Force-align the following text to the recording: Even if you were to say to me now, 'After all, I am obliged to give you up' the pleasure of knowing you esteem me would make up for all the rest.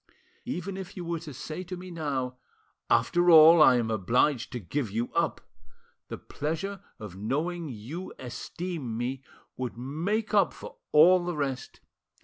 Even 0.45 0.77
if 0.77 0.97
you 0.97 1.05
were 1.05 1.19
to 1.19 1.31
say 1.31 1.63
to 1.63 1.77
me 1.77 1.91
now, 1.91 2.37
'After 2.89 3.29
all, 3.29 3.61
I 3.61 3.75
am 3.75 3.91
obliged 3.91 4.51
to 4.53 4.59
give 4.59 4.89
you 4.89 5.13
up' 5.13 5.41
the 6.07 6.17
pleasure 6.17 6.81
of 6.97 7.15
knowing 7.15 7.69
you 7.69 8.11
esteem 8.17 8.97
me 8.97 9.21
would 9.57 9.77
make 9.77 10.33
up 10.33 10.53
for 10.53 10.77
all 10.91 11.23
the 11.23 11.37
rest. 11.37 11.81